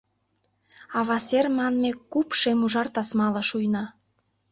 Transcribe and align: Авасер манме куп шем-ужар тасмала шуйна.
Авасер 0.99 1.45
манме 1.57 1.91
куп 2.11 2.27
шем-ужар 2.39 2.87
тасмала 2.95 3.43
шуйна. 3.49 3.83